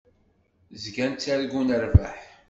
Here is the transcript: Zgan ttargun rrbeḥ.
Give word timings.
Zgan 0.83 1.13
ttargun 1.15 1.73
rrbeḥ. 1.83 2.17